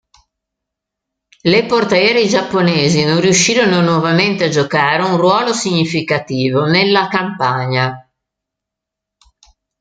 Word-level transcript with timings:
Le 1.43 1.65
portaerei 1.67 2.27
giapponesi 2.27 3.05
non 3.05 3.21
riuscirono 3.21 3.81
nuovamente 3.81 4.45
a 4.45 4.49
giocare 4.49 5.03
un 5.03 5.15
ruolo 5.15 5.53
significativo 5.53 6.63
nella 6.65 7.07
campagna. 7.07 8.11